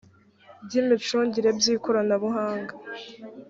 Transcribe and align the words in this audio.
bw 0.63 0.71
imicungire 0.81 1.49
bw 1.57 1.63
ikoranabuhanga 1.73 2.73